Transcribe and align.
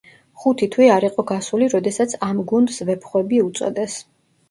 ხუთი 0.43 0.67
თვე 0.75 0.87
არ 0.93 1.05
იყო 1.09 1.27
გასული, 1.33 1.69
როდესაც 1.75 2.17
ამ 2.31 2.43
გუნდს 2.55 2.83
„ვეფხვები“ 2.91 3.47
უწოდეს. 3.53 4.05